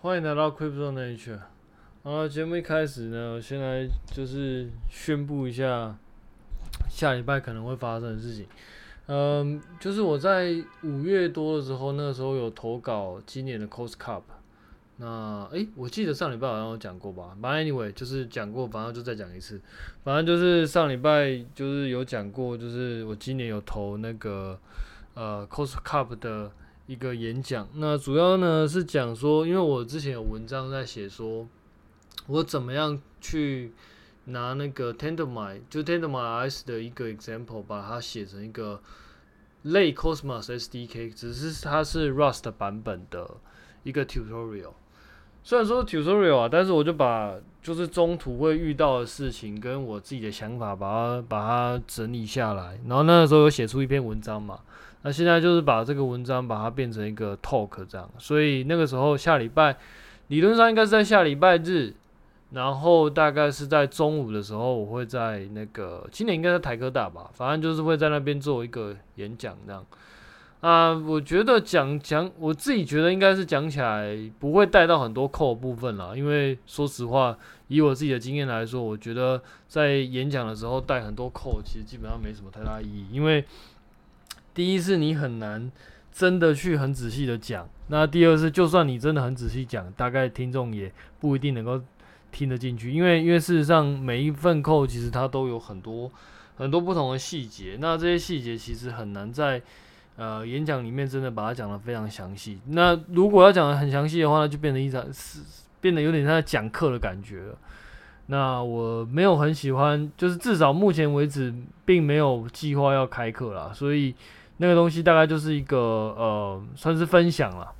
[0.00, 1.40] 欢迎来到 Crypto Nature。
[2.04, 5.98] 好，节目一开始呢，我先来就是宣布一下
[6.88, 8.46] 下礼拜可能会发生的事情。
[9.06, 14.22] 嗯，就是我在五月多的时候，那个时候有投稿今年的 Cost Cup。
[14.98, 17.36] 那诶、我记得上礼拜好像有讲过吧？
[17.42, 19.60] 反正 anyway 就是讲过，反正就再讲一次。
[20.04, 24.56] 反正就是上礼拜就是有讲过，就是我今年有投那个
[25.14, 26.52] 呃 Cost Cup 的
[26.88, 27.68] 一个演讲。
[27.74, 31.46] 那主要呢是讲说，因为我之前有文章在写说，
[32.26, 33.72] 我怎么样去
[34.24, 38.80] 拿那个 Tendermint 就 Tendermint ICE 的一个 example，把它写成一个
[39.62, 43.36] 类 Cosmos SDK，只是它是 Rust 版本的
[43.82, 44.72] 一个 tutorial。
[45.44, 54.60] 虽然说 tutorial 啊，但是我就把就是中途会遇到的事情跟我自己的想法，把它把它整理下来，然后那个时候有写出一篇文章嘛。
[55.02, 59.76] 那现在就是把这个文章把它变成一个 talk 这样，所以那个时候下礼拜
[60.26, 61.94] 理论上应该是在下礼拜日，
[62.50, 69.84] 然后大概是在中午的时候，我会在那个今年应该在台科大吧，反正就是会在那边做一个演讲这样。
[70.60, 83.44] 啊，我觉得讲讲，我自己觉得应该是讲起来不会带到很多 code 部分啦，因为说实话，以我自己的经验来说，我觉得在演讲的时候带很多扣其实基本上没什么太大意义，因为
[84.58, 85.70] 第一是你很难
[86.10, 91.80] 真的去很仔细的讲，那第二是就算你真的很仔细讲，大概听众也不一定能够
[92.32, 96.10] 听得进去，因为因为事实上每一份扣其实它都有很多
[96.56, 99.62] 很多不同的细节，那这些细节其实很难在
[100.16, 102.58] 呃，演讲里面真的把它讲得非常详细。
[102.66, 105.38] 那如果要讲得很详细的话，那就变成一场是
[105.80, 107.56] 变得有点像讲课的感觉了。
[108.26, 113.70] 那我没有很喜欢，就是至少目前为止并没有计划要开课啦。
[113.72, 114.12] 所以
[114.58, 117.72] 那个东西大概就是一个呃，算是分享了。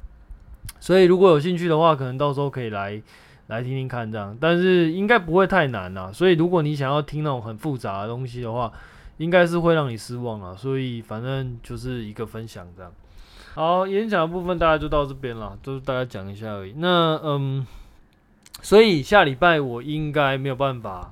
[0.81, 3.01] 所以如果有兴趣的话，可能到时候可以来
[3.49, 6.11] 来听听看这样，但是应该不会太难啦。
[6.13, 8.73] 所以如果你想要听那种很复杂的东西的话，
[9.17, 12.93] 应该是会让你失望了，所以反正就是一个分享这样。
[13.55, 16.75] 好，演讲的部分大概就到这边了，就是大家讲一下而已。
[16.77, 17.67] 那嗯，
[18.63, 21.11] 所以下礼拜我应该没有办法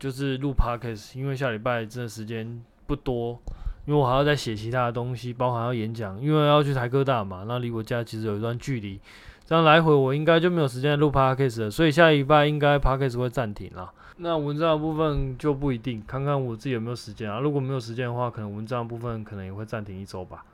[0.00, 3.38] 就是录 podcast，因为下礼拜真的时间不多，
[3.86, 9.00] 因为我还要再写其他的东西，包含要演讲，因为要去台科大嘛，那离我家其实有一段距离，
[9.44, 13.90] 这样来回我应该就没有时间录 podcast 了，所以下礼拜应该 podcast 会暂停了。
[14.18, 17.38] 那文章的部分就不一定，看看我自己有没有时间啊。
[17.38, 20.44] 如果没有时间的话，可能文章的部分可能也会暂停一周吧，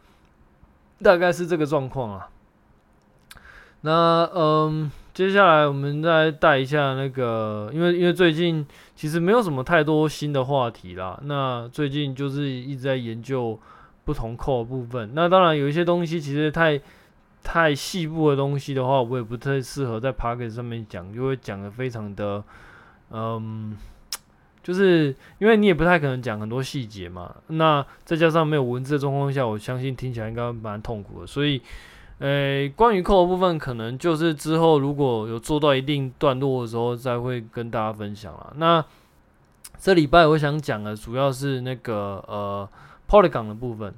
[1.02, 2.28] 大概是这个状况啊。
[3.82, 8.66] 那嗯，接下来我们再带一下那个，因为因为最近
[8.96, 11.20] 其实没有什么太多新的话题啦。
[11.24, 13.58] 那最近就是一直在研究
[14.04, 15.10] 不同扣的部分。
[15.14, 16.80] 那当然有一些东西其实太
[17.42, 22.42] 太细部的东西的话，我也不太适合在 Podcast 上面讲，就会讲得非常的。
[23.10, 23.76] 嗯，
[24.62, 31.26] 就是因为你也不太可能讲很多细节嘛，那再加上没有文字的状况下，我相信听起来应该蛮痛苦的。
[31.26, 31.60] 所以，
[32.18, 38.52] 呃、关于扣的部分，可能就是之后如果有做到一定段落的时候，再会跟大家分享了。
[38.56, 38.84] 那
[39.78, 42.68] 这礼拜我想讲的主要是那个呃
[43.08, 43.92] Polygon 的部分。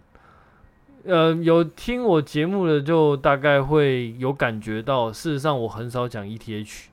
[1.06, 6.86] 呃，有听我节目的就大概会有感觉到，事实上我很少讲 ETH。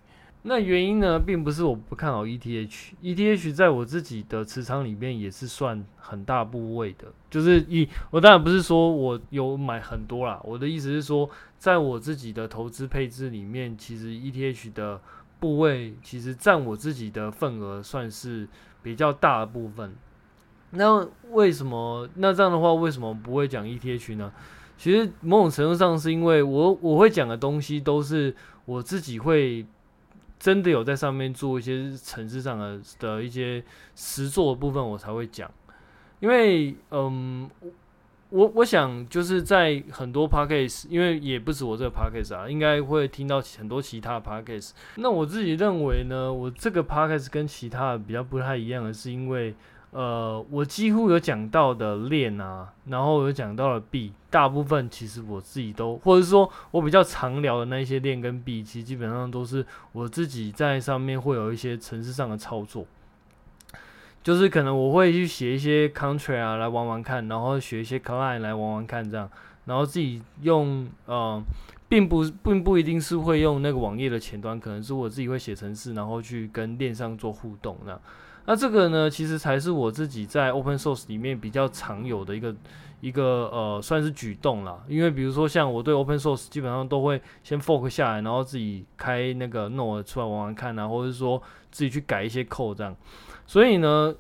[0.44, 15.00] 那原因呢，并不是我不看好 ETH，ETH 在我自己的持仓里面也是算很大部位的，就是以我当然不是说我有买很多啦，我的意思是说，在我自己的投资配置里面，其实 ETH 的
[15.40, 18.47] 部位其实占我自己的份额算是
[18.81, 19.94] 比较大的部分。
[20.72, 22.09] 那为什么？
[22.16, 24.34] 那这样的话，为什么不会讲 ETH 呢？
[24.75, 28.35] 其实某种程度上是因为我我会讲的东西都是
[28.66, 29.63] 我自己会。
[30.41, 33.63] 真的有在上面做一些程式上的的一些
[33.96, 35.50] 实作的部分，我才会讲。
[36.19, 37.47] 因为，嗯，
[38.31, 44.72] 我我想就是在很多 podcast，因为也不止我这个 podcast 啊，应该会听到很多其他的 podcast。
[44.95, 49.54] 那我自己认为呢，我这个 podcast 跟其他的比较不太一样的是，因为。
[49.92, 62.86] 呃，我几乎有讲到的链啊，然后有讲到的币，大部分其实我自己都，或者说我比较常聊的那些链跟币，其实基本上都是我自己在上面会有一些程式上的操作，
[64.24, 69.30] 就是可能我会去写一些 contract 啊来玩玩看，然后学一些 client 来玩玩看这样，
[69.66, 71.44] 然后自己用呃，
[71.90, 78.02] 并不并不一定是会用那个网页的前端，可能是我自己会写程式，然后去跟链上做互动那样。
[78.46, 82.56] 那这个呢，其实才是我自己在 Open Source 里面比较常有的一个
[83.00, 84.84] 一个呃，算是举动啦。
[84.88, 91.42] 因为比如说像我对 Open Source 基本上都会先 fork 下来，然后自己开那个 Node 出来玩玩看啊，或者是说
[91.72, 92.96] 自己去改一些 code 这样。
[93.46, 94.14] 所以呢，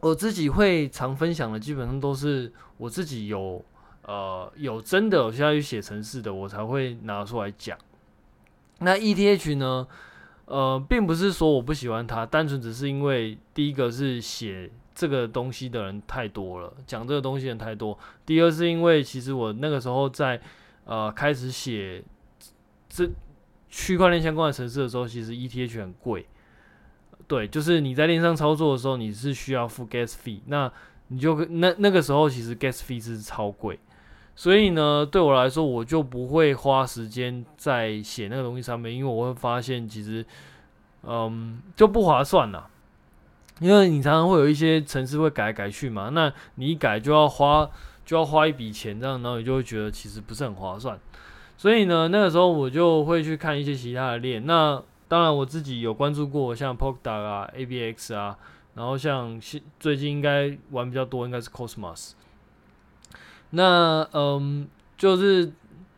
[0.00, 3.62] 我自己会常分享的，基本上都是我自己有
[4.02, 7.76] 呃有真的有需要去写程式的，我才会拿出来讲。
[8.78, 9.86] 那 ETH 呢？
[10.46, 17.98] 呃，并不是说我不喜欢它，单纯只是因为第一个是写这个东西的人太多了，讲这个东西的人太多。
[18.26, 20.40] 第二是因为其实我那个时候在
[20.84, 22.04] 呃开始写
[22.88, 23.08] 这
[23.68, 26.26] 区块链相关的程式的时候，其实 ETH 很贵。
[27.26, 30.70] 对，就是你在链上操作的时候，你是需要付 gas fee，那
[31.08, 33.78] 你就那那个时候其实 gas fee 是超贵。
[34.36, 40.24] 所以呢，对我来说，我就不会花时间在写那个东西上面，因为我会发现其实，
[41.04, 42.68] 嗯，就不划算啦。
[43.60, 47.70] 因为你常常会有一些程式会改来改去嘛，那你一改就要花
[48.04, 50.98] 就要花一笔钱，这样，然后你就会觉得其实不是很划算。
[51.56, 54.44] 所以呢，那个时候我就会去看一些其他的链。
[54.44, 58.36] 那当然我自己有关注过，像 Polkadot 啊、ABX 啊，
[58.74, 59.40] 然后像
[59.78, 62.14] 最近应该玩比较多，应该是 Cosmos。
[63.56, 64.68] 那嗯，
[64.98, 65.52] 就是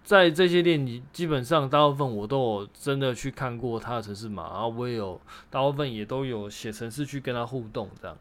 [0.05, 5.19] 在这些链里，基本上大部分我都有真的去看过他的城市码，然后我也有
[5.49, 8.17] 大部分也都有写程式去跟他互动这样。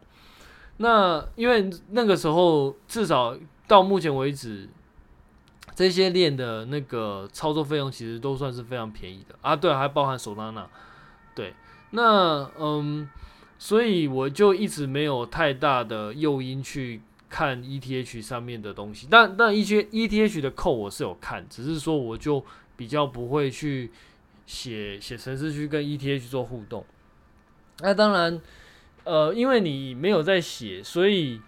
[0.77, 3.37] 那因为那个时候至少
[3.67, 4.69] 到目前为止，
[5.75, 9.53] 这些链的那个操作费用其实都算是非常便宜的啊。
[9.53, 10.65] 对，还包含 Solana。
[11.35, 11.53] 对，
[11.91, 13.09] 那嗯，
[13.59, 17.01] 所以我就一直没有太大的诱因去。
[17.35, 22.41] 看 ETH 上面的东西，但但一些 ETH 的扣我是有看，只是说我就
[22.77, 23.91] 比较不会去
[24.45, 26.85] 写写程式去跟 ETH 做互动。
[27.81, 28.41] 那当然，
[29.03, 31.41] 呃，因为你没有在写，所以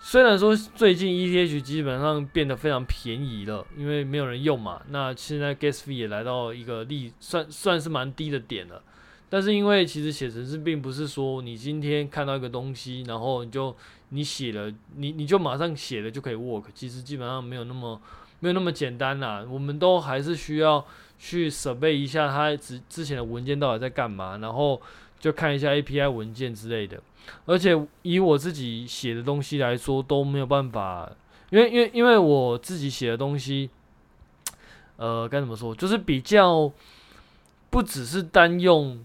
[0.00, 4.82] 虽然说最近 ETH 基本上变得非常便宜了，因为没有人用嘛。
[4.88, 8.82] 那现在 gas fee 也来到一个利算算是蛮低的点了。
[9.32, 13.74] 但是因为其实写程式并不是说你今天看到一个东西，然后你就
[14.10, 16.64] 你写了，你你就马上写了就可以 work。
[16.74, 17.98] 其实基本上没有那么
[18.40, 19.42] 没有那么简单啦。
[19.50, 20.84] 我们都还是需要
[21.18, 24.78] 去设备一下它之之前的文件到底在干嘛，然后
[25.18, 27.00] 就看一下 API 文件之类的。
[27.46, 31.10] 而且以我自己写的东西来说都没有办法，
[31.48, 33.70] 因为因为因为我自己写的东西，
[34.96, 36.70] 呃，该怎么说，就是比较
[37.70, 39.02] 不只是单用。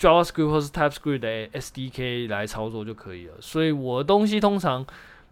[0.00, 4.84] JavaScript 或是 TypeScript 的 SDK 来操作就可以了，所以我的东西通常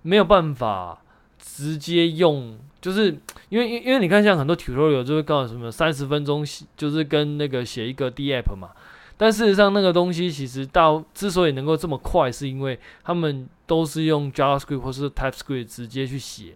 [0.03, 1.03] 没有办法
[1.39, 3.19] 直接用，就是
[3.49, 6.45] 因为因为你看像很多 tutorial 就会告诉你什么三十分钟
[6.77, 8.69] 就是跟那个写一个 DApp 嘛，
[9.17, 16.55] 但事实上那个东西其实到之所以能够这么快，是因为他们都是用 JavaScript 或是 TypeScript 直接去写，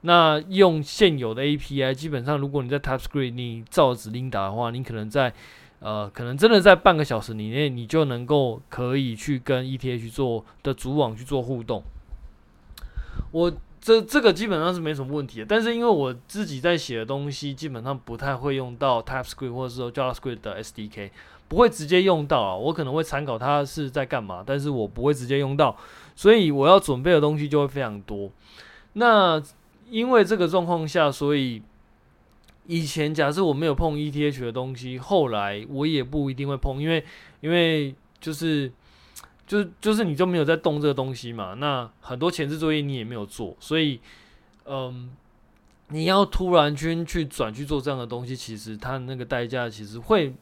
[0.00, 5.32] 那用现有的 API，基本上如果你在 TypeScript 你照指令打的话，你可能在
[5.78, 11.82] 呃，可能真的在半个小时以内，你就能够可以去跟 ETH 做的主网去做互动。
[13.30, 21.10] 我这这个基本上是没什么问题的，但是因为我自己在写的东西基本上不太会用到 TypeScript 或者说 JavaScript 的 SDK，
[21.46, 22.56] 不会直接用到啊。
[22.56, 25.76] 我可能会参考它是在干嘛，但是我不会直接用到，
[26.14, 28.30] 所以我要准备的东西就会非常多。
[28.94, 29.40] 那
[29.90, 31.62] 因为这个状况下，所以。
[32.68, 37.04] 以前假设我没有碰 ETH 的东西，后来我也不一定会碰，因为
[37.40, 38.70] 因为就是
[39.46, 44.00] 就是就是你就没有在动这个东西嘛，那很多前置作业你也没有做，所以
[44.64, 45.10] 嗯，
[45.90, 50.34] 你要突然间去转去做这样的东西，其实它那个代价其实会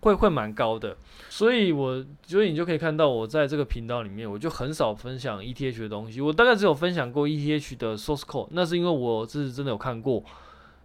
[0.00, 0.96] 会会蛮高的，
[1.28, 10.22] 所以我所以你就可以看到我在这个频道里面，我就很少分享 ETH 的东西，我大概只有分享过 ETH 的 source code，那是因为我是真的有看过。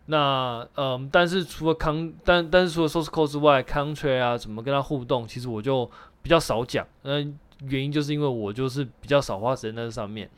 [0.10, 5.90] 那嗯，但是除了 con 但但是除了 source code 之外，Country 啊，怎么跟他互动，其实我就
[6.22, 6.88] 比较少讲。
[7.04, 7.38] 嗯，
[7.68, 10.30] 原因就是因为我就是比较少花时间在这上面。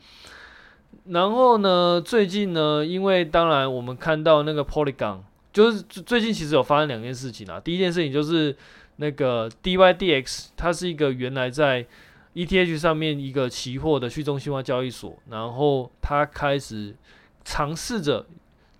[1.04, 5.20] 然后呢，最近呢，因为当然我们看到那个 Polygon，
[5.52, 7.60] 就是最近其实有发生两件事情啊。
[7.60, 8.56] 第一件事情就是
[8.96, 11.86] 那个 DYDX，它是一个原来在
[12.34, 16.96] ETH 上面一个期货的去中心化交易所，然后它开始
[17.44, 18.26] 尝试着。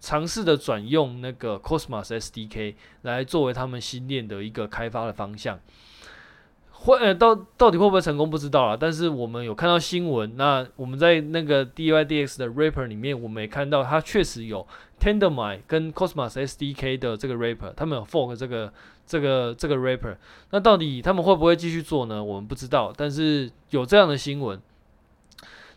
[0.00, 5.60] 尝试的转用那个 Cosmos SDK 来作为他们新链的一个开发的方向，
[6.72, 8.76] 会呃到到底会不会成功不知道啊。
[8.78, 14.66] 但是我们有看到新闻，那我们在那个 DYDX 的 Rapper 里面，我们也看到它确实有
[14.98, 18.72] Tender My 跟 Cosmos SDK 的这个 Rapper，他们有 fork 这个
[19.06, 20.16] 这个这个 rapper。
[20.50, 22.24] 那到底他们会不会继续做呢？
[22.24, 24.58] 我们不知道，但是有这样的新闻。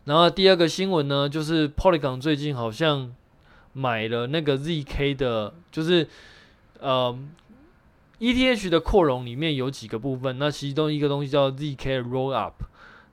[0.05, 3.13] 然后第二个新闻呢，就是 Polygon 最近好像
[3.73, 6.07] 买了那个 ZK 的，就是
[6.79, 7.17] 呃
[8.19, 12.53] ETH 的扩容里面有几个部分，那其中一个东西叫 ZK Rollup，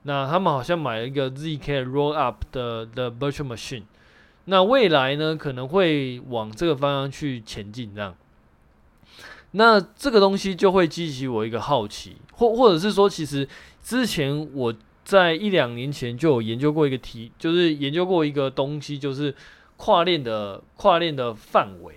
[0.03, 3.83] 那他们好像买了一个 ZK Rollup 的的 Virtual Machine，
[4.45, 8.15] 那未来呢可能会往这个方向去前进，这样，
[9.51, 13.47] 那这个东西就会激起我一个好奇，或或者是说，其实
[13.81, 14.73] 之前我。
[15.03, 19.33] 在一两年前就有研究过一个题，就是研究过一个东西，就是
[19.83, 21.95] 跨链的跨链的范围。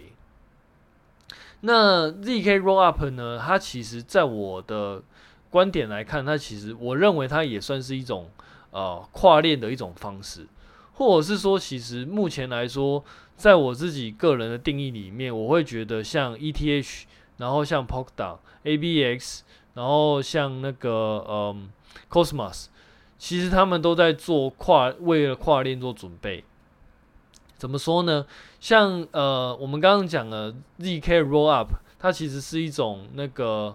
[1.61, 3.39] 那 zk rollup 呢？
[3.39, 5.03] 它其实在我的
[5.51, 8.31] 观点来看，它其实我认为它也算是一种
[8.71, 10.47] 呃跨链的一种方式，
[10.95, 13.05] 或者是说，其实目前来说，
[13.37, 17.03] 在我自己个人的定义里面，我会觉得像 ETH，
[17.37, 19.41] 然后像 Polkadot、ABX，
[19.75, 21.69] 然后像那个嗯
[22.09, 22.69] Cosmos。
[23.19, 26.45] 其实他们都在做跨，为了跨链做准备。
[27.57, 28.27] 怎么说呢？
[28.61, 31.69] 像呃，我们刚刚讲了 zk rollup，
[31.99, 33.75] 它其实是一种那个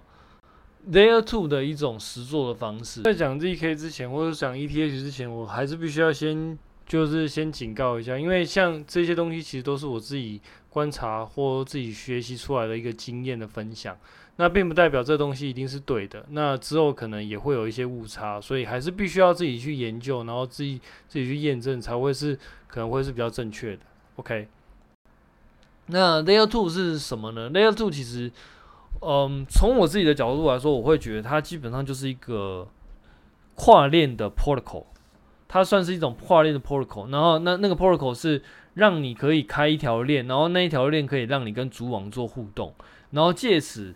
[0.91, 3.01] layer two 的一种实作的方式。
[3.01, 13.98] 在讲 zk 之前，或者讲 ETH 之前，我还是必须要先就是先警告一下，因为像这些东西其实都是我自己观察或自己学习出来的一个经验的分享。
[14.41, 20.79] 那并不代表这东西一定是对的，那之后可能也会有一些误差，所以还是必须要自己去研究，然后自己
[21.10, 23.81] 自己去验证，才会是可能会是比较正确的。
[24.15, 24.48] OK，
[25.88, 28.31] 那 Layer Two 是什么呢？Layer Two 其实，
[29.01, 32.65] 嗯，从我自己的角度来说，我会觉得它基本上就是一个
[33.55, 34.86] 跨链的 protocol，
[35.50, 37.12] 它算是一种跨链的 protocol。
[37.12, 38.41] 然后那那个 protocol 是
[38.75, 42.74] 让你可以开一条链，然后那一条链可以让你跟主网做互动，
[43.12, 43.93] 然后借此。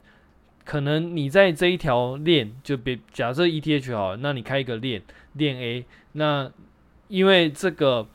[0.63, 5.01] 可能你在这一条链，就别假设 ETH 好，那你开一个链
[5.34, 6.51] 链 A，那
[7.08, 8.08] 因为这个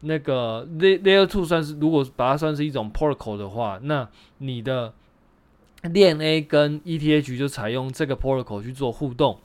[0.00, 4.92] 那个 Layer Two 算是如果把它算是一种 Protocol 的话，那你的
[5.82, 9.40] 链 A 跟 ETH 就采用这个 Protocol 去做互动，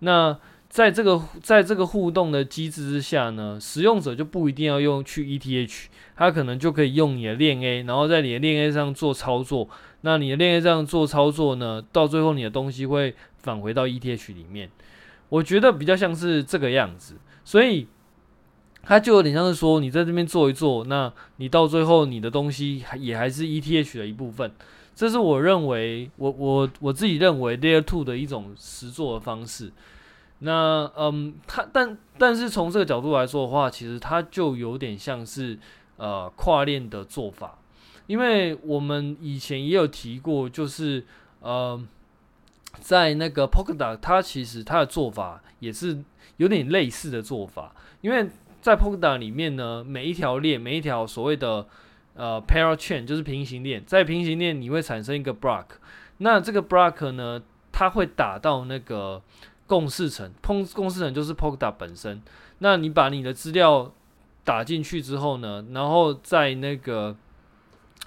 [0.00, 0.38] 那。
[0.70, 9.68] 在这个在这个互动的机制之下呢，使用者就不一定要用去 ETH，他可能就可以用你的链 A，然后在你的链 A 上做操作。
[10.02, 14.70] 那你的链 A 上做操作呢，到最后你的东西会返回到 ETH 里面。
[15.28, 17.14] 我觉得比较像是这个样子，
[17.44, 17.86] 所以
[18.82, 24.50] 它就有点像是说，你在这边做一做，那你到最后你的东西也还是 ETH 的一部分。
[24.92, 29.70] 这是我认为，我我我自己认为 Layer Two 的一种实作的方式。
[30.40, 35.58] 那嗯，它但但是从这个角度来说的话，其实它就有点像是
[35.96, 37.58] 呃跨链的做法，
[38.10, 41.04] 因为我们以前也有提过，就是
[41.38, 41.80] 呃
[42.80, 46.02] 在那个 Polkadot，它其实它的做法也是
[46.38, 48.28] 有点类似的做法，因为
[48.60, 51.64] 在 Polkadot 里面呢，每一条链每一条所谓的
[52.14, 55.66] 呃 Parachain 就是平行链，在平行链你会产生一个 Block，
[56.18, 57.40] 那这个 Block 呢，
[57.70, 59.22] 它会打到那个。
[59.70, 62.20] 共识层，共共识层就是 Polkadot 本身。
[62.58, 63.92] 那你把你的资料
[64.42, 67.14] 打进去之后呢，然后在那个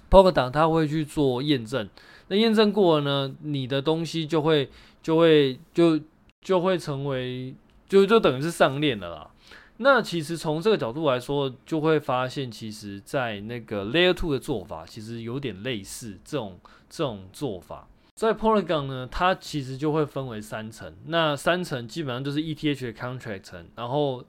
[0.10, 1.90] Polkadot 它会去做验证。
[2.28, 4.70] 那验证过了呢，你的东西就会
[5.02, 6.00] 就会就
[6.42, 7.54] 就会成为
[7.88, 9.30] 就就等于是上链了啦。
[9.78, 16.60] 那其实从这个角度来说，就会发现，其实在那个 Layer Two 的做法，其实有点类似这种
[16.90, 17.88] 这种做法。
[18.16, 20.96] 在 Polygon 呢，它其实就会分为三层。
[21.08, 24.24] 那三层基本上就是 ETH 的 contract 层，然后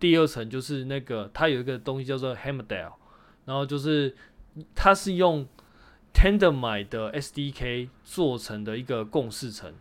[0.00, 2.92] 第二层就是那个它有一个东西叫做 Hammerdale，
[3.44, 4.14] 然后就是
[4.74, 5.46] 它是用
[6.14, 9.72] Tendermint 的 SDK 做成的一个共识层，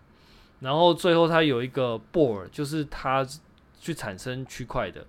[0.60, 3.28] 然后最后它有一个 Board，就是它
[3.80, 5.06] 去产生区块的。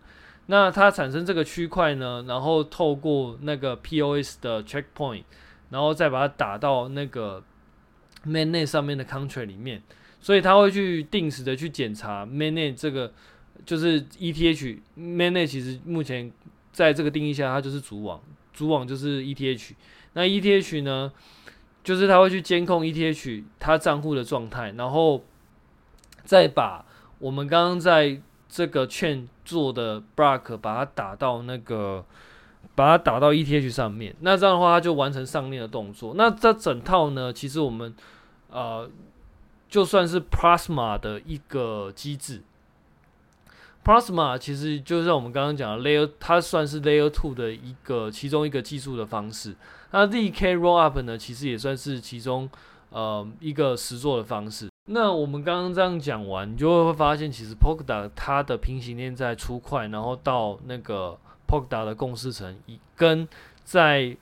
[0.47, 5.25] 那它产生这个区块呢，然后透过那个 POS 的 checkpoint，
[5.71, 7.43] 然后再把它打到那个。
[8.25, 9.83] Mainnet 上面的 Country 里面，
[10.21, 13.13] 所以它会去定时的去检查 Mainnet 这个
[13.67, 16.31] 就是 ETH Mainnet 其实目前
[16.71, 19.73] 在这个定义下，它就是主网，主网就是 ETH。
[20.13, 21.13] 那 ETH 呢，
[21.83, 25.25] 就是他会去监控 ETH 它账户的状态，然后
[26.25, 26.85] 再把
[27.19, 32.05] 我们刚刚在这个券做的 block 把它打到那个。
[32.75, 36.15] 把它打到 ETH 上面，那这样的话，它就完成上链的动作。
[36.17, 37.95] 那这整套呢，其实我们
[38.49, 38.89] 呃，
[39.69, 42.41] 就算是 Plasma 的一个机制。
[43.85, 49.55] Plasma 其实就像我们刚刚讲的 Layer，它算是 Layer Two 的一个其中一个技术的方式。
[49.91, 52.49] 那 zk Rollup 呢，其实也算是其中
[52.91, 54.69] 呃一个实作的方式。
[54.91, 62.57] 那我们刚刚这样讲完，你就会发现，其实 p o k a d o 它的平行链在出块，然后到那个 p o k a d o 的共识层，
[62.97, 63.29] 跟
[63.65, 64.17] 在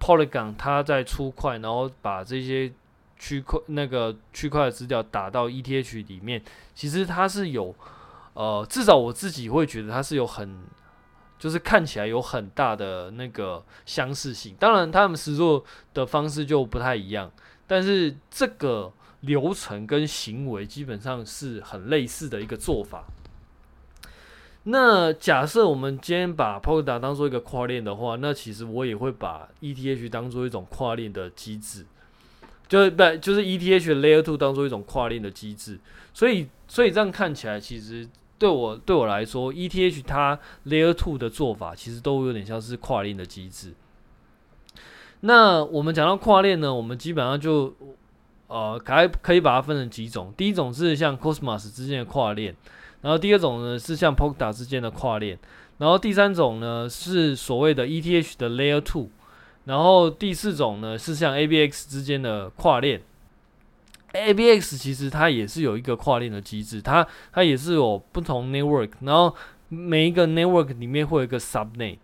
[0.00, 2.72] Polygon 它在出块，然后把这些
[3.18, 6.42] 区块那个区块的资料打到 ETH 里面，
[6.74, 7.74] 其实它是有，
[8.36, 10.62] 呃，至少我自己会觉得它是有很，
[11.38, 14.54] 就是看起来有很大的那个相似性。
[14.58, 15.64] 当然，他们实作
[15.94, 17.32] 的方式就不太一样，
[17.66, 23.06] 但是这个流程跟行为基本上是很类似的一个做法。
[24.64, 31.86] 那假设我们今天把 Polkadot 当做一个跨链的话，那其实我也会把 ETH 当做一种跨链的机制，
[32.68, 35.78] 就是不就是 ETH 的 Layer Two 当做一种跨链的机制。
[36.12, 43.72] 所以，所以这样看起来，其实对我对我来说，ETH 它 Layer Two 的做法其实都有点像是跨链的机制。
[45.20, 47.74] 那我们讲到跨链呢，我们基本上就
[48.48, 50.32] 呃，还可以把它分成几种。
[50.36, 52.54] 第一种是像 Cosmos 之间的跨链。
[53.02, 55.38] 然后第二种呢是像 Polka 之间的跨链，
[55.78, 59.10] 然后第三种呢是所谓的 ETH 的 Layer Two，
[59.64, 63.02] 然后第四种呢是像 ABX 之间的跨链。
[64.12, 69.34] ABX 其实它也是有一个跨链的机制，它它也是有不同 network，然后
[69.68, 71.98] 每一个 network 里面会有一个 subnet，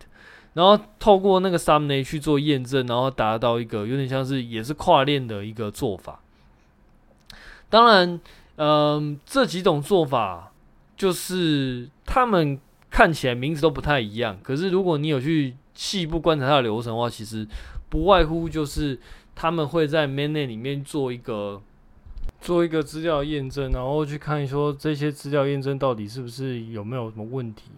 [0.55, 6.21] 然后透过那个 subnet 去做验证，然后达到一个有点像是也是跨链的一个做法。
[7.69, 8.21] 当然，
[8.57, 10.49] 嗯、这几种做法。
[10.95, 17.45] 就是他们看起来名字都不太一样，可是如果你有去细部观察它的流程的话，其实
[17.89, 18.97] 不外乎就是
[19.35, 21.61] 他们会在 main 内里面做一个
[22.41, 27.71] 做一个资料验证，然后去看说这些资料验证到底是不是有没有什么问题。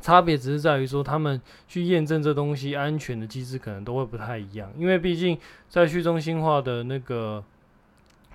[0.00, 7.42] 差别只是在于说他们去验证这东西安全的机制可能都会不太一样，因为毕竟在去中心化的那个。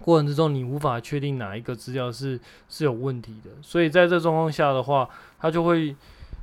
[0.03, 5.95] 过程之中，你无法确定哪一个资料是是有问题的，所以在这状况下的话，它就会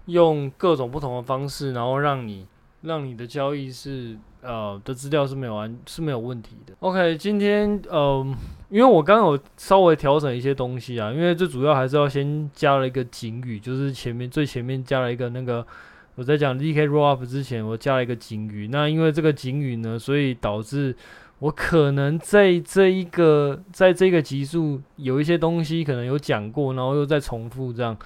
[0.07, 2.47] 用各种不同的方式，然后让你
[2.83, 6.75] 让你的交易是呃的资料是没有安是没有问题的。
[6.81, 8.37] OK，今天嗯、呃，
[8.71, 15.67] 因为我刚刚有稍微调整一些东西啊，因为最主要还是要先加了一个警语，就是前面最前面加了一个那个
[16.15, 18.69] 我在讲 zk rollup 之前，我加了一个警语。
[18.69, 20.95] 那因为这个警语呢，所以导致。
[21.41, 27.97] 我可能在这一个，在这个集数有一些东西可能有讲过，然后又再重复这样。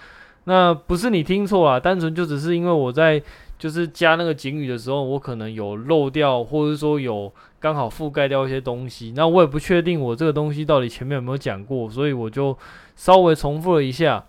[0.44, 3.22] 那不是你听错啊，单纯就只是因为我在
[3.62, 9.12] 就是加那个警语的时候，我可能有漏掉，或者说有刚好覆盖掉一些东西。
[9.14, 12.58] 那我也不确定我这个东西到底前面有没有讲过，所以我就
[12.96, 14.26] 稍微重复了一下。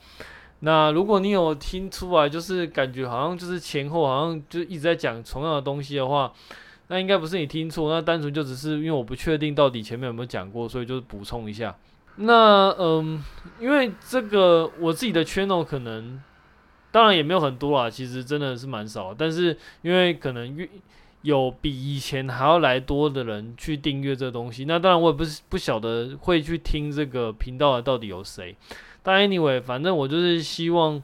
[0.59, 6.31] 那如果你有听出来，就是感觉好像就是前后好像就一直在讲同样的东西的话。
[6.89, 11.75] 那应该不是你听错，那单纯就只是因为我不确定到底前面有没有讲过，所以就是补充一下。
[12.17, 13.23] 那嗯，
[13.59, 16.21] 因为这个我自己的 channel 可能
[16.93, 19.13] 当然也没有很多啦，其实真的是蛮少。
[19.13, 20.69] 但是因为可能越
[21.23, 28.55] 有比以前还要来多的人去订阅这东西，那当然我也不是不晓得会去听这个频道的到底有谁。
[29.01, 31.01] 但 anyway，反正我就是希望，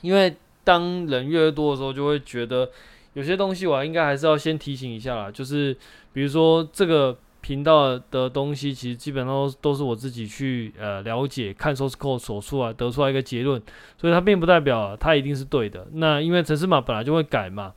[0.00, 2.70] 因为当人越多的时候，就会觉得。
[3.14, 5.72] 有些东西我应该还是要先提醒一下啦，就是
[6.12, 13.60] 比如说这个频道的东西，其实基本上都是我自己去呃了解、看 source code 所出来得出来一个结论，
[13.98, 15.86] 所以它并不代表它一定是对的。
[15.92, 17.74] 那因为程式码本来就会改嘛，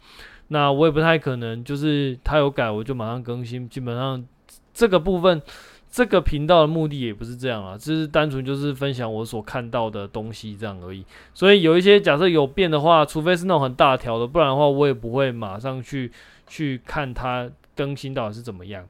[0.47, 4.25] 那我也不太可能就是它有改我就马上更新，基本上
[4.73, 5.41] 这个部分。
[5.89, 11.03] 这个频道的目的也不是这样啊，只是单纯就是分享我所看到的东西这样而已。
[11.33, 16.11] 所以有一些假设有变的话，除非是那种很大条的，不然的话我也不会马上去
[16.45, 18.85] 去看它更新到底是怎么样。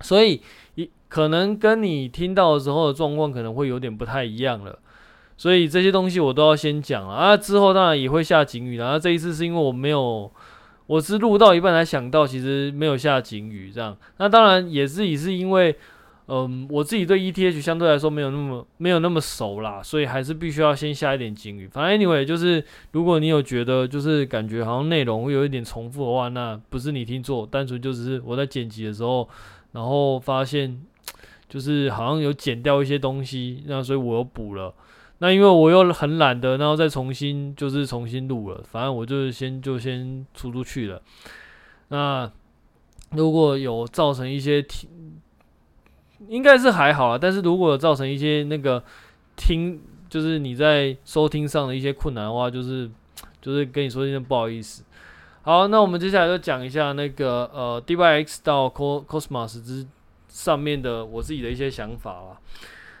[0.00, 0.40] 所以
[0.74, 4.78] 一可能跟你听到的时候的状况可能会有点不太一样了。
[5.36, 8.76] 所以这些东西我都要先讲了啊，之后当然也会下警语。
[8.76, 10.30] 然后这一次是因为我没有，
[10.86, 13.96] 我是录到一半才想到，其实没有下警语这样。
[14.18, 15.76] 那当然也是也是因为。
[16.30, 21.66] 嗯，我自己对 ETH 相对来说没有那么没有那么熟啦，所以还是必须要先下一点警语。
[21.66, 29.26] 反正 anyway，就是如果你有觉得就是感觉好像内容会有一点重复的话，那不是你听错，单纯就只是我在剪辑的时候，
[29.72, 30.80] 然后发现
[31.48, 34.74] 就是好像有剪掉一些东西，那所以我又补了。
[35.18, 41.02] 那因为我又很懒得，然后再重新就是重新录了，反正我就先就先出出去了。
[41.88, 42.30] 那
[43.12, 44.88] 如果有造成一些听。
[46.26, 48.82] 应该是还好啦，但是如果造成一些那个
[49.36, 52.90] 听，就是你在收听上的一些困难的话，就是
[53.40, 54.82] 就是跟你说一声不好意思。
[55.48, 59.86] 好，那我们接下来就讲一下那个呃，D Y X 到 Cosmos 之
[60.28, 62.38] 上面的我自己的一些想法啦。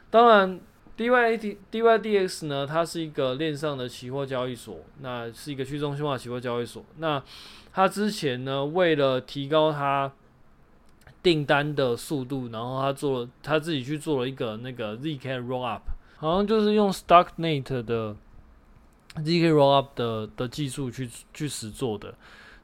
[0.08, 0.58] 当然
[0.96, 6.82] ，DYD DYDX 呢，它是一个链上的期货交易所，那是一个去中心化期货交易所。
[6.96, 7.22] 那
[7.70, 10.10] 它之前呢，为了提高它
[11.22, 15.82] 订单的速度，然后他做了他自己去做了一个那个 zk rollup，
[16.16, 18.16] 好像就是用 Starknet 的
[19.24, 22.14] zk rollup 的的技术去去实做的。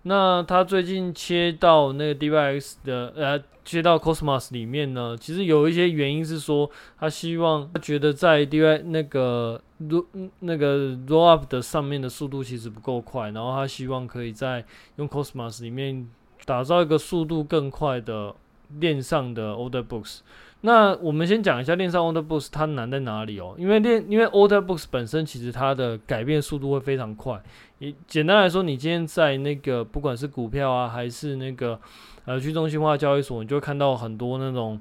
[0.02, 10.04] 那他最近切到那个 DYX 的呃，切到 Cosmos 里面呢，其实有一些原因是说，他希望他觉得在 DY 那个 roll
[10.40, 14.64] 那个 rollup 的上面的速度其实不够快，然后他希望可以在
[14.96, 16.08] 用 Cosmos 里面
[16.44, 18.34] 打造一个速度更快的。
[18.80, 20.20] 链上的 order books，
[20.66, 23.54] 那我们先讲一下链上 order books 它难在哪里哦？
[23.58, 27.38] 因为链，因为 order books 本身其实它的改变速度会非常快。
[27.80, 31.78] 你简单来说，你今天在那个不管是股票啊，还是那个
[32.24, 34.80] 呃去中心化交易所，你就会看到很多那种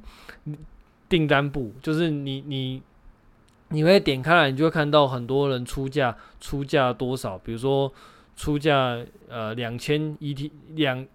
[1.10, 2.82] 订单簿，就是你你
[3.68, 7.38] 你会点开来，你就会看到很多人出价，出价多少？
[7.38, 7.92] 比如说
[8.38, 11.06] 出价呃两千 ET 两。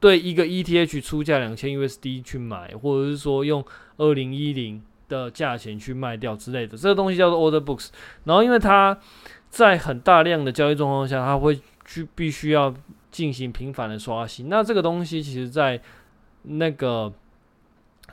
[0.00, 3.64] 对一个 ETH 出价两千 USD 去买，或者是说用
[3.96, 7.88] 二零一零的价钱去卖掉之类的，这个东西叫做 Order Books。
[8.24, 8.98] 然后因为它
[9.50, 12.74] 在很大量的交易状况下，它会去必须要
[13.10, 14.48] 进行频繁的刷新。
[14.48, 15.80] 那这个东西其实在
[16.42, 17.12] 那个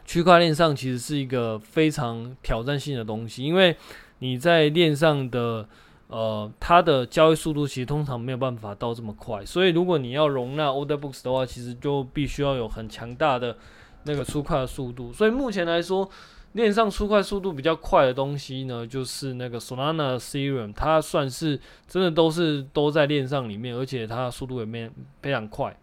[0.06, 3.76] 区块链上其实是一个非常挑战性的东西，因为
[4.20, 5.68] 你在链上的。
[6.14, 13.56] 呃，它的交易速度其实通常没有办法到这么快，所以如果你要容纳 order books 的话，其实就必须要有很强大的
[14.04, 15.12] 那个出块的速度。
[15.14, 16.10] 所以目前来说，
[16.54, 24.90] 链上出块速度比较快的东西呢，就是那个 Solana、Serum，它算是真的都是都在链上里面，而且它速度也没
[25.22, 25.78] 非常快。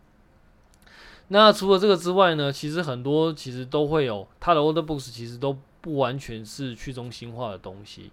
[1.28, 8.10] 那除了这个之外呢，其实很多其实都会有它的 order books，其实都不完全是去中心化的东西。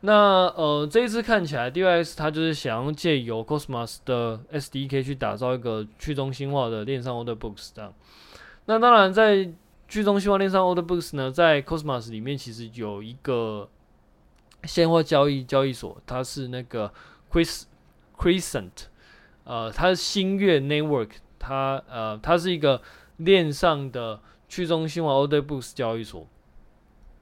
[0.00, 7.92] 那呃，这一次看起来，DYS 它就是想要借由 Cosmos 的 SDK 去打造一个去中心化的链上 Order Books 这样。
[8.66, 9.48] 那当然，在
[9.88, 13.68] 去中心化链上 Order Books 呢，在 Cosmos 里面其实有一个
[14.64, 16.92] 现货交易交易所，它是那个
[17.30, 17.62] Cris
[18.16, 18.86] Crescent，
[19.44, 22.82] 呃，它是星月 Network，它呃，它是一个
[23.18, 26.26] 链上的去中心化 Order Books 交易所。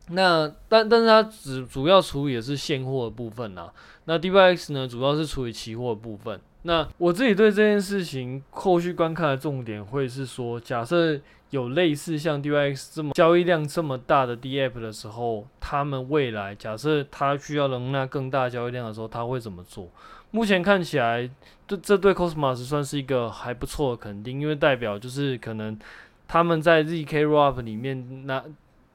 [0.08, 3.72] 那但但是它只主要处理的是现货的部分啊，
[4.06, 6.40] 那 DYX 呢，主要是处理期货部分。
[6.66, 19.90] 那我自己对这件事情后续观看的重点会是说，假设有类似像 DYX 这么交易量这么大的 DApp 的时候，他们未来假设它需要容纳更大交易量的时候，他会怎么做？
[20.30, 21.28] 目前看起来，
[21.68, 25.78] 这这对 Cosmos 算是一个还不错的肯定，因为代表就是可能
[26.26, 28.42] 他们在 ZK Rollup 里面那。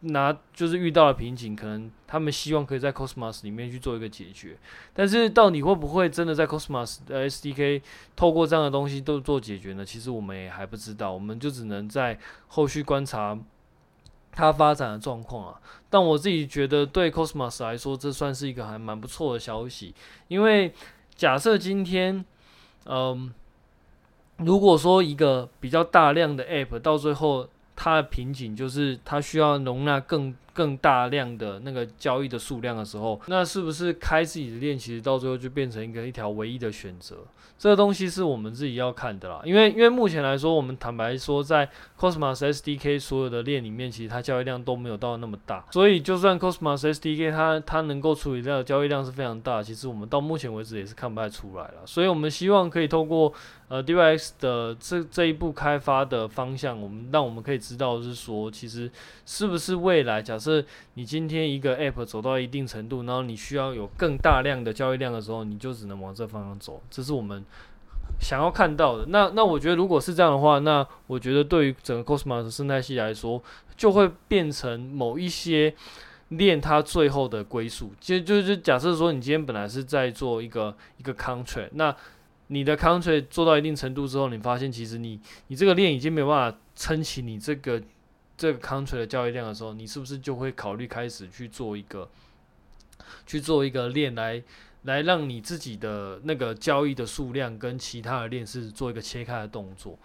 [0.02, 4.58] 拿就是遇到了瓶颈，可能他们希望可以在 Cosmos 里面去做一个解决，
[4.94, 7.82] 但是到底会不会真的在 Cosmos 的 SDK
[8.16, 9.84] 透过这样的东西都做解决呢？
[9.84, 13.38] 其实我们也还不知道，我们就只能在后续观察
[14.32, 15.60] 它发展的状况啊。
[15.90, 19.94] 但我自己觉得对 Cosmos 来说，这算是一个还蛮不错的消息，
[20.30, 20.74] 因为
[21.14, 22.24] 假设今天，
[22.86, 23.34] 嗯，
[24.38, 27.50] 如果说一个比较大量的 App 到最后。
[27.80, 37.16] 它的瓶颈就是它需要容纳更更大量的那个交易的数量的时候，那是不是开自己的链，其实到最后就变成一个一条唯一的选择？
[37.58, 39.42] 这个东西是我们自己要看的啦。
[39.46, 45.66] 因为因为目前来说，我们坦白说，在 Cosmos SDK 所有的链里面，其实它交易量都没有到那么大。
[45.72, 51.86] 所以就算 Cosmos SDK 它它能够处理掉的交易量是非常大，其实我们到目前为止也是看不太出来了。
[51.86, 53.34] 所以我们希望可以透过
[53.68, 58.90] 呃 DYX 的这这一步开发的方向，我们让我们可以知道是说，其实
[59.26, 66.82] 是不是未来假设是你今天一个 App 走到一定程度，然后你需要有更大量的交易量的时候，你就只能往这方向走。
[66.90, 67.44] 这是我们
[68.20, 69.06] 想要看到的。
[69.08, 73.42] 那那我觉得如果是这样的话，那我觉得对于整个 Cosmos 生态系来说，
[73.78, 75.74] 就会变成某一些
[76.30, 77.92] 链它最后的归宿。
[78.00, 81.96] 其实就是假设说，你今天本来是在做一个一个 Contract，那
[82.52, 87.80] 你的 contract 做到一定程度之后，你发现其实你你这个链已经没有办法撑起你这个
[88.40, 92.10] 这个 country 的交易量的时候，你是不是就会考虑开始去做一个
[93.26, 94.42] 去做一个链来
[94.84, 100.00] 来让你自己的那个交易的数量跟其他的链是做一个切开的动作？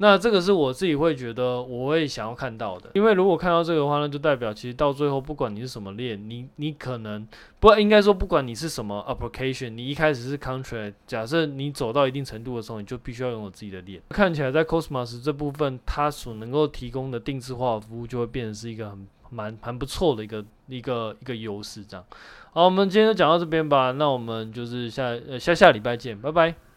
[0.00, 7.26] 那这个是我自己会觉得我会想要看到的，因为如果看到这个的话，那就代表其实到最后，不管你是什么链，你你可能
[7.58, 14.00] 不应该说，不管你是什么 application，你一开始是 contract，假设你走到一定程度的时候，你就必须要拥有自己的链。
[14.10, 21.84] 看起来在 Cosmos 这部分，它所能够提供的定制化服务，就会变成是一个很蛮蛮不错的一个一个一个优势。
[21.84, 22.06] 这样，
[22.52, 26.67] 好，我们今天就讲到这边吧，那我们就是下呃下下礼拜见，拜拜。